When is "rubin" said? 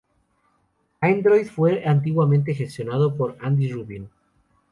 3.71-4.09